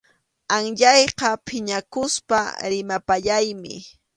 Anyayqa 0.55 1.29
phiñakuspa 1.45 2.39
rimapayaymi. 2.71 3.73